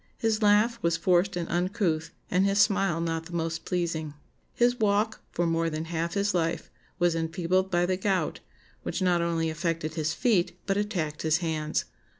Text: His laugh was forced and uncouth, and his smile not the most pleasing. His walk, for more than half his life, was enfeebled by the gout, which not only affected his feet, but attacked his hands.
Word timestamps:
His 0.17 0.41
laugh 0.41 0.79
was 0.81 0.97
forced 0.97 1.35
and 1.35 1.47
uncouth, 1.49 2.09
and 2.31 2.43
his 2.43 2.57
smile 2.57 2.99
not 2.99 3.27
the 3.27 3.33
most 3.35 3.65
pleasing. 3.65 4.15
His 4.51 4.79
walk, 4.79 5.21
for 5.31 5.45
more 5.45 5.69
than 5.69 5.85
half 5.85 6.15
his 6.15 6.33
life, 6.33 6.71
was 6.97 7.13
enfeebled 7.15 7.69
by 7.69 7.85
the 7.85 7.97
gout, 7.97 8.39
which 8.81 9.03
not 9.03 9.21
only 9.21 9.51
affected 9.51 9.93
his 9.93 10.15
feet, 10.15 10.57
but 10.65 10.75
attacked 10.75 11.21
his 11.21 11.37
hands. 11.37 11.85